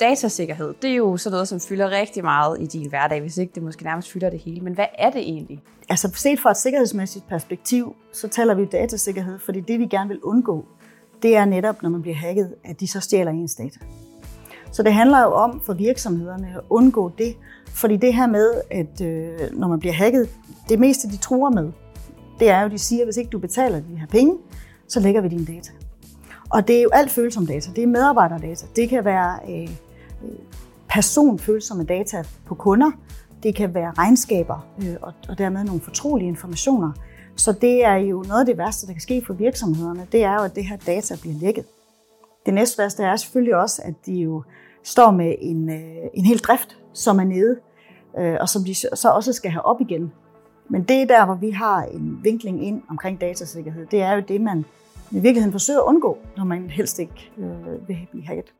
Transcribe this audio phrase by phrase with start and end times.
[0.00, 3.52] Datasikkerhed, det er jo sådan noget, som fylder rigtig meget i din hverdag, hvis ikke
[3.54, 4.60] det måske nærmest fylder det hele.
[4.60, 5.62] Men hvad er det egentlig?
[5.88, 10.20] Altså set fra et sikkerhedsmæssigt perspektiv, så taler vi datasikkerhed, fordi det vi gerne vil
[10.22, 10.64] undgå,
[11.22, 13.78] det er netop, når man bliver hacket, at de så stjæler ens data.
[14.72, 17.36] Så det handler jo om for virksomhederne at undgå det,
[17.66, 20.28] fordi det her med, at øh, når man bliver hacket,
[20.68, 21.72] det meste de truer med,
[22.38, 24.36] det er jo, de siger, at hvis ikke du betaler de her penge,
[24.88, 25.72] så lægger vi dine data.
[26.50, 27.70] Og det er jo alt følsomme data.
[27.76, 28.66] Det er medarbejderdata.
[28.76, 29.70] Det kan være øh,
[30.88, 32.90] personfølsomme data på kunder.
[33.42, 36.92] Det kan være regnskaber øh, og, og dermed nogle fortrolige informationer.
[37.36, 40.06] Så det er jo noget af det værste, der kan ske for virksomhederne.
[40.12, 41.64] Det er jo, at det her data bliver lækket.
[42.46, 44.42] Det næste værste er selvfølgelig også, at de jo
[44.82, 47.56] står med en, øh, en hel drift, som er nede,
[48.18, 50.12] øh, og som de så også skal have op igen.
[50.68, 53.86] Men det er der, hvor vi har en vinkling ind omkring datasikkerhed.
[53.86, 54.64] Det er jo det, man
[55.10, 58.52] i virkeligheden forsøger at undgå, når man helst ikke øh, vil have hacket.